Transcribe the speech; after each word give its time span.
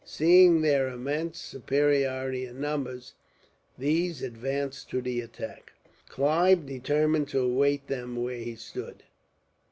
Seeing 0.03 0.61
their 0.61 0.87
immense 0.89 1.37
superiority 1.37 2.47
in 2.47 2.59
numbers, 2.59 3.13
these 3.77 4.23
advanced 4.23 4.89
to 4.89 4.99
the 4.99 5.21
attack. 5.21 5.73
Clive 6.09 6.65
determined 6.65 7.27
to 7.27 7.39
await 7.41 7.85
them 7.85 8.15
where 8.15 8.39
he 8.39 8.55
stood. 8.55 9.03